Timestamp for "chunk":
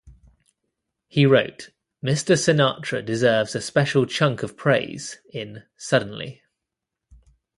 4.07-4.41